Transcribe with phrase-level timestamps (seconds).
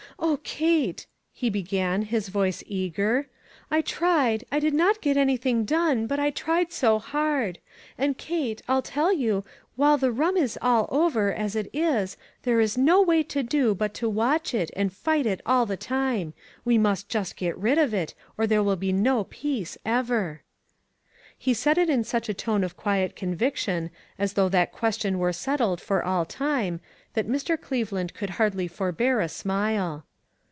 [0.31, 3.27] "O Kate," he began, his voice eager,
[3.71, 7.57] MI tried, I did not get anything done, but I tried so hard.
[7.97, 9.43] And Kate, I'll tell you,
[9.77, 9.77] THE VIGILANCE COMMITTEE.
[9.77, 13.41] 487 while the rum is all over, as it is, there is no way to
[13.41, 16.35] do but to watch it, and fight it all the time.
[16.63, 20.43] We must just get rid of it, or there will be no peace ever."
[21.35, 23.89] He said it in such a tone of quiet con viction,
[24.19, 26.79] as though that question were set tled for all time,
[27.15, 27.59] that Mr.
[27.59, 30.05] Cleveland could hardly forbear a smile.